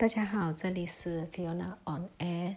[0.00, 2.56] 大家好，这里是 Fiona on Air。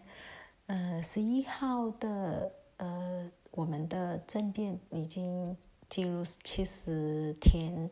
[0.67, 5.57] 呃，十一号的呃，我们的政变已经
[5.89, 7.89] 进入七十天，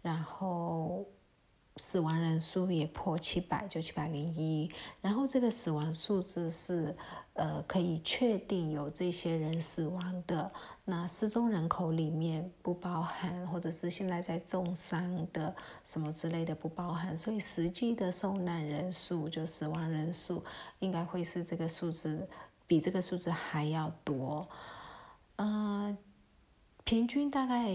[0.00, 1.04] 然后。
[1.76, 4.70] 死亡人数也破七百，就七百零一。
[5.00, 6.96] 然后这个死亡数字是，
[7.34, 10.50] 呃，可以确定有这些人死亡的。
[10.84, 17.16] 那失踪人口里面不包含，或者是现在在重伤的什么之类的不包含。
[17.16, 20.44] 所以实际的受难人数，就死亡人数，
[20.80, 22.28] 应该会是这个数字，
[22.66, 24.48] 比这个数字还要多。
[25.36, 25.96] 呃。
[26.84, 27.70] 平均大概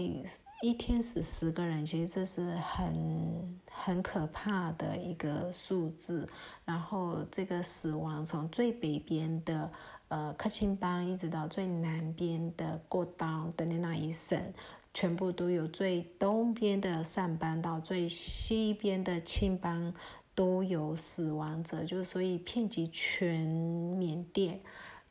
[0.62, 6.28] 一天死十个人，其实这是很很可怕的一个数字。
[6.64, 9.68] 然后这个死亡从最北边的
[10.08, 14.40] 呃克钦邦，一直到最南边的过道的那一省，
[14.94, 19.92] 全部都有；最东边的上班到最西边的钦邦
[20.36, 24.60] 都有死亡者，就所以遍及全缅甸。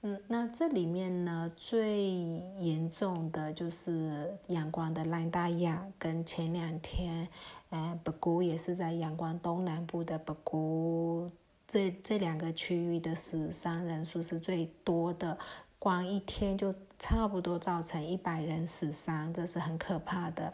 [0.02, 2.12] 嗯，那这里面呢，最
[2.58, 7.28] 严重的就是阳光的兰大亚，跟前两天，
[7.70, 11.30] 呃，北姑也是在阳光东南部的北姑，
[11.68, 15.38] 这这两个区域的死伤人数是最多的，
[15.78, 20.54] 光一天就差不多造成一百人死伤，这是很可怕的。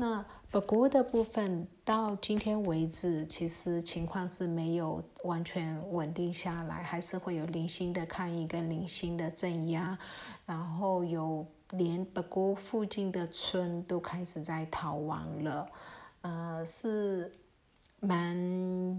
[0.00, 9.98] 那北国的部分到今天为止，其实情况是没有完全稳定下来，还是会有零星的抗议跟零星的镇压，
[10.46, 15.68] 然后有连北国附近的村都开始在逃亡了，
[16.22, 17.30] 呃，是
[18.00, 18.34] 蛮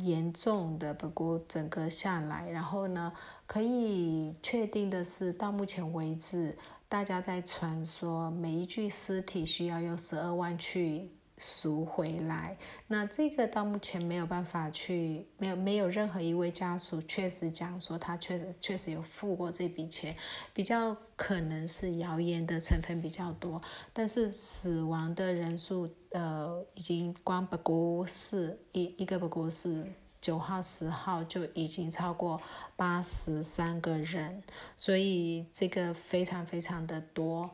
[0.02, 0.94] 严重的。
[0.94, 3.11] 不过整个下来，然后呢，
[3.47, 6.55] 可以确定的是，到目前为止。
[6.92, 12.58] 大家在传说，每一具尸体需要用十二万去赎回来。
[12.86, 20.14] 那这个到目前没有办法去，没有没有任何一位家属确实讲说他确实确实有付过这笔钱，
[20.53, 23.62] 比较可能是谣言的成分比较多。
[23.94, 29.85] 但是死亡的人数，呃，已经光不过是一一个不过是。
[30.21, 32.39] 九号、十号就已经超过
[32.75, 34.43] 八十三个人，
[34.77, 37.49] 所以这个非常非常的多。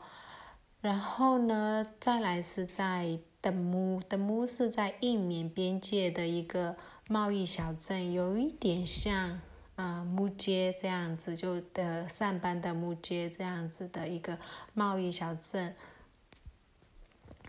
[0.81, 6.75] 然后呢，再来是在德木，德木是在印缅边界的一个
[7.07, 9.39] 贸易小镇，有一点像
[9.75, 14.37] 啊木街这样子，就的上班的木街这样子的一个
[14.73, 15.73] 贸易小镇。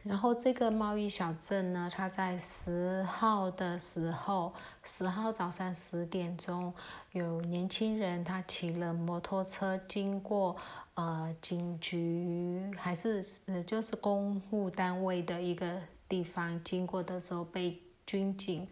[0.08, 6.72] 然后这个贸易小镇呢，它在十号的时候，十号早上十点钟，
[7.12, 10.56] 有年轻人他骑了摩托车经过，
[10.94, 18.66] 呃，警局还是呃就是公务单位的一个地方经过的时候，被军警，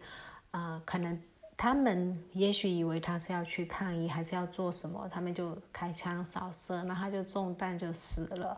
[0.49, 1.21] 呃，可能
[1.55, 8.57] 他们也许以为他是要去抗议，还是要做什么，他们就开枪扫射，那他就中弹就死了。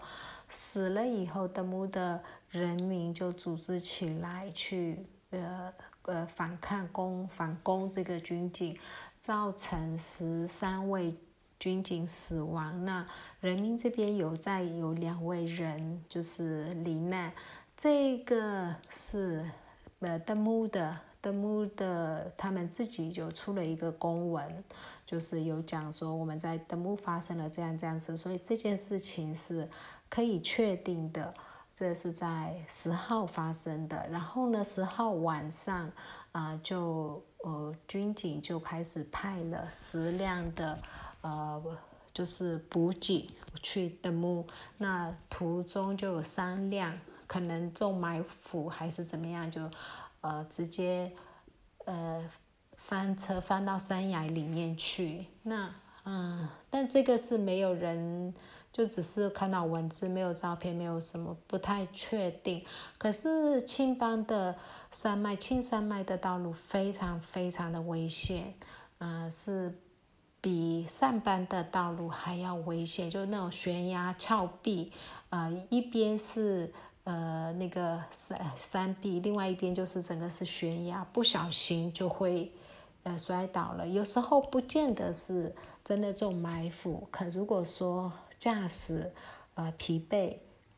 [0.51, 2.19] 死了以后，德木的
[2.51, 5.73] 人民就组织起来去，呃
[6.03, 8.75] 呃反抗攻反攻这个军警，
[9.19, 11.13] 造成十三位
[11.59, 12.83] 军警死亡。
[12.83, 13.05] 那
[13.39, 17.31] 人民这边有在有两位人就是罹难，
[17.77, 19.47] 这个是
[19.99, 24.63] 呃德木的德木的他们自己就出了一个公文，
[25.05, 29.69] 就是有讲说我们在德木发生了这样这样子，所以这件事情是。
[30.11, 31.31] 可以确定的，
[31.79, 34.05] 这是在十号发生的。
[34.11, 35.89] 然后呢，十号晚上，
[36.33, 40.77] 啊，就呃，军警就开始派了十辆的，
[41.21, 41.63] 呃，
[42.13, 43.29] 就是补给
[43.63, 44.45] 去登木。
[44.77, 49.61] 那途中就有三辆可能中埋伏还是怎么样，就
[50.19, 51.09] 呃直接
[51.85, 52.29] 呃
[52.75, 55.27] 翻车翻到山崖里面去。
[55.43, 55.73] 那
[56.03, 58.33] 嗯，但这个是没有人。
[58.71, 62.63] 就只是看到文字，没有照片，没有什么，不太确定。
[62.97, 64.55] 可是青邦的
[64.91, 68.53] 山脉，青山脉的道路非常非常的危险，
[68.99, 69.73] 嗯，是
[70.39, 74.91] 比上班的道路还要危险，就那种悬崖峭壁，
[75.31, 76.71] 呃，一边是
[77.03, 82.51] 呃那个山山壁，另外一边就是整个是悬崖，不小心就会
[83.09, 83.87] 呃摔倒了。
[83.87, 85.53] 有时候不见得是
[85.83, 88.11] 真的中埋伏，可如果说。
[88.39, 89.11] 驾驶，
[89.55, 90.33] 呃，疲惫，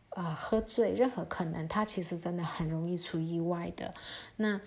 [0.09, 3.93] 呃，喝醉，任何可能，他其实真的很容易出意外的。
[4.35, 4.59] 那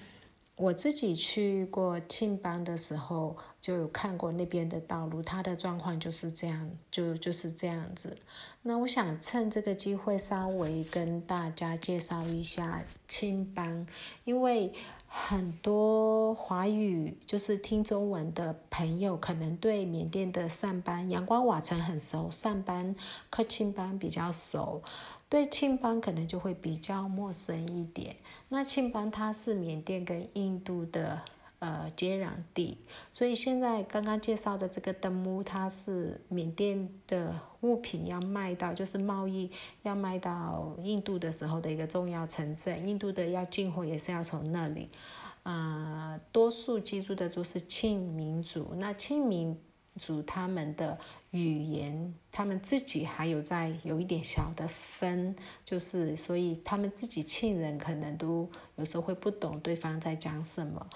[0.54, 8.16] 我自己去过庆邦的时候，就有看过那边的道路，它的状况就是这样，就就是这样子。
[8.62, 13.84] 那我想趁这个机会，稍微跟大家介绍一下青邦，
[14.22, 14.72] 因为
[15.16, 22.94] 很多华语就是听中文的朋友，可能对缅甸的上班、阳光瓦城很熟，上班、
[23.30, 24.82] 克钦班比较熟，
[25.28, 28.16] 对庆班可能就会比较陌生一点。
[28.48, 31.22] 那庆班它是缅甸跟印度的。
[31.64, 32.76] 呃，接壤地，
[33.10, 39.50] 所以现在刚刚介绍的这个登木，它是缅甸的物品要卖到，就是贸易
[39.82, 42.86] 要卖到印度的时候的一个重要城镇。
[42.86, 44.90] 印度的要进货也是要从那里。
[45.42, 49.58] 啊，多数居住的都是庆民族，那庆民
[49.96, 50.98] 族他们的
[51.30, 55.34] 语言，他们自己还有在有一点小的分，
[55.64, 60.86] 就是所以他们自己庆人可能都有时候会不懂对方在讲什么。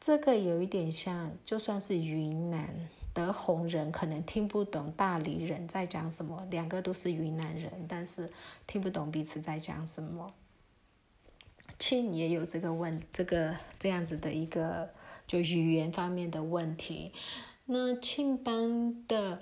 [0.00, 6.46] 这个有一点像，就算是云南德宏人，可能听不懂大理人在讲什么。
[6.50, 8.30] 两个都是云南人，但是
[8.66, 10.32] 听不懂彼此在讲什么。
[11.78, 14.90] 庆也有这个问，这个这样子的一个
[15.26, 17.12] 就语言方面的问题。
[17.66, 19.40] 那庆邦的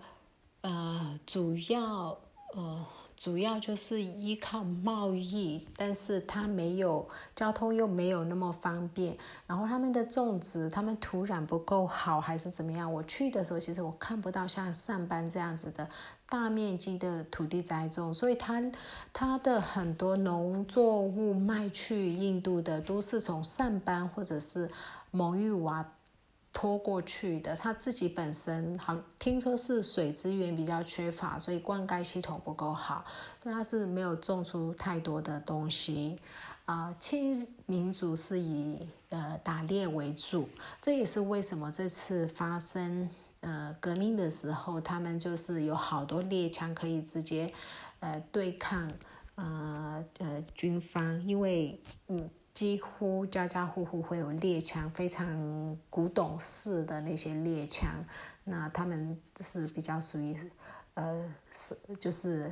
[0.63, 2.19] 呃主要
[2.55, 2.87] 呃。
[3.17, 9.17] 主要就是依靠贸易，但是它没有交通又没有那么方便，
[9.47, 12.93] 然后他们的种植，他们土壤不够好还是怎么样？
[12.93, 15.89] 我去的时候，其实我看不到像上班这样子的
[16.29, 18.63] 大面积的土地栽种，所以它
[19.13, 24.71] 它的很多农作物卖去印度的都是从上班或者是
[25.11, 25.85] 蒙玉瓦。
[26.57, 33.05] 拖过去的，他自己本身好听说是水资源比较缺乏，所以灌溉系统不够好，
[33.43, 36.19] 所以他是没有种出太多的东西。
[36.65, 40.49] 啊，清民族是以呃打猎为主，
[40.81, 43.07] 这也是为什么这次发生
[43.41, 47.53] 呃革命的时候，他们就是有好多猎枪可以直接
[48.01, 48.91] 呃对抗
[49.35, 52.31] 呃呃军方，因为嗯。
[52.57, 57.87] 几乎家家户户会有猎枪，非常古董式的那些猎枪。
[58.45, 60.35] 那他们是比较属于，
[60.95, 61.23] 呃，
[61.53, 62.51] 是就是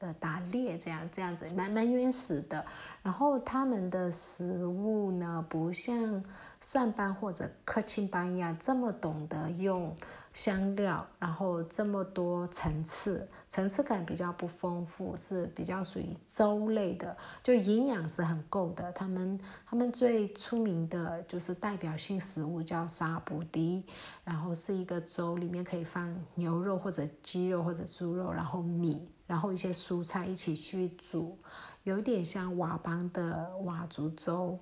[0.00, 2.62] 呃打猎这样这样子，蛮蛮原始的。
[3.02, 6.22] 然后他们的食物呢，不像
[6.60, 9.96] 上班或者客卿班一样这么懂得用。
[10.36, 18.92] 香料，然后这么多层次，层次感比较不丰富，是比较属于粥类的，就营养是很够的。
[18.92, 23.82] 他们他们最出名的就是代表性食物叫沙布迪，
[24.24, 31.38] 然后是一个粥，里面可以放牛肉或者鸡肉或者猪肉，然后米，然后一些蔬菜一起去煮，
[31.84, 34.58] 有点像佤邦的佤族粥，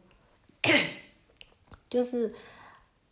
[1.90, 2.32] 就是。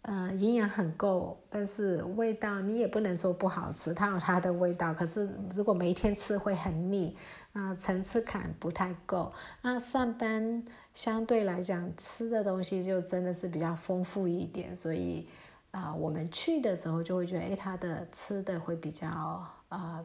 [0.03, 4.93] 呃，营养很够，但是味道你也不能说不好吃，它有它的味道。
[4.93, 7.17] 可是如果每一天吃会很腻，
[7.53, 9.33] 啊，层次感不太够。
[9.63, 15.29] 那上班相对来讲吃的东西就真的是比较丰富一点，所以
[15.71, 20.05] 啊，我们去的时候就会觉得，哎，它的吃的会比较呃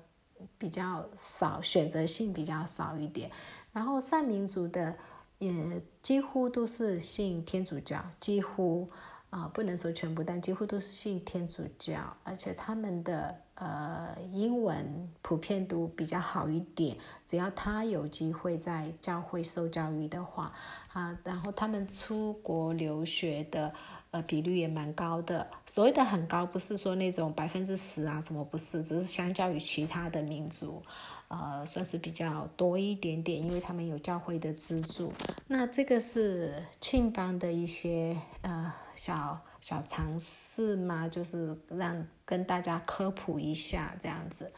[0.59, 3.31] 比较少，选择性比较少一点。
[3.73, 4.95] 然后上民族的
[5.39, 8.87] 也几乎都是信天主教，几乎。
[9.37, 16.97] 啊，不能说全部，但几乎都是信天主教，而且他们的呃英文普遍都比较好一点。
[17.27, 20.51] 只要他有机会在教会受教育的话，
[20.91, 23.71] 啊，然后他们出国留学的
[24.09, 25.45] 呃比率也蛮高的。
[25.67, 30.81] 所谓的很高，不是说那种百分之十啊什么，不是，只是相较于其他的民族。
[31.27, 35.13] 呃，算是比较多一点点，因为他们有教会的资助。
[35.45, 44.51] 那这个是庆邦的一些呃小小尝试嘛，就是让跟大家科普一下这样子。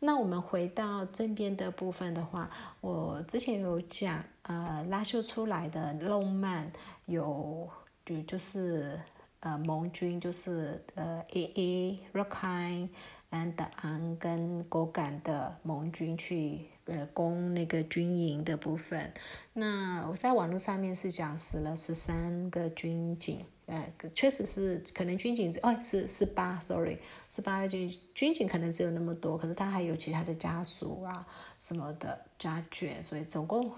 [0.00, 2.50] 那我们回到正边的部分的话，
[2.82, 6.70] 我之前有讲，呃，拉秀出来的浪漫
[7.06, 7.66] 有
[8.04, 9.00] 就就是
[9.40, 12.90] 呃盟军，就是呃 A A Rockine。
[13.30, 19.12] 安德安跟果敢的盟军去呃攻那个军营的部分，
[19.52, 26.98] 那我在网络上面是讲死了十三个军警，呃，确实是可能军警哦是十八，sorry，
[27.28, 31.26] 十八个军军警可能只有那么多，可是他还有其他的家属啊
[31.58, 33.72] 什么的家眷，所以总共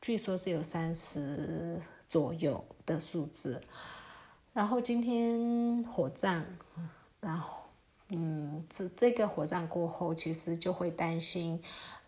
[0.00, 3.60] 据说是有三十左右的数字。
[4.52, 6.44] 然后今天火葬，
[7.20, 7.62] 然后。
[8.14, 11.58] 嗯，这这个火葬过后，其实就会担心，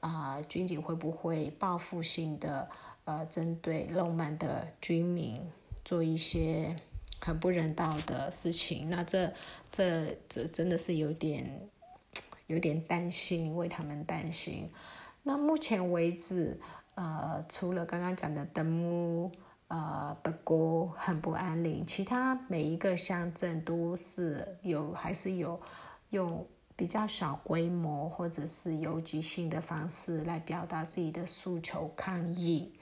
[0.05, 2.69] 啊，军警会不会报复性的，
[3.05, 5.41] 呃，针对浪漫的居民
[5.83, 6.77] 做一些
[7.21, 8.91] 很不人道的事情？
[8.91, 9.33] 那这
[9.73, 11.69] 这这真的是有点
[12.49, 14.71] 有点担心，为他们担心。
[15.23, 16.61] 那目前为止，
[16.97, 19.33] 呃，除了刚刚讲的登木。
[19.69, 21.85] 呃不过很不安宁。
[21.87, 25.59] 其他每一个乡镇都是有还是有
[26.11, 32.73] 用比较小规模或者是游击性的方式来表达自己的诉求抗议。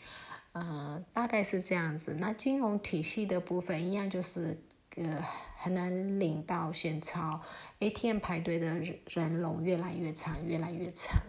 [0.54, 2.16] 嗯，大概是这样子。
[2.20, 4.58] 那金融体系的部分一样，就是
[4.96, 5.24] 呃
[5.56, 7.40] 很难领到现钞
[7.78, 11.22] ，ATM 排队的人人龙越来越长，越来越长。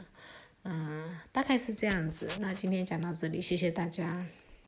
[0.64, 2.30] 嗯，大概是这样子。
[2.40, 4.26] 那今天讲到这里，谢谢大家。